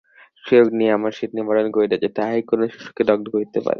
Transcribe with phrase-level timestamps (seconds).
[0.45, 3.69] যে-অগ্নি আমার শীত-নিবারণ করিতেছে, তাহাই কোন শিশুকে দগ্ধ করিতে পারে।